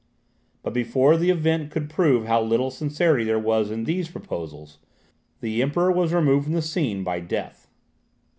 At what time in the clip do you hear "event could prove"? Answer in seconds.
1.29-2.25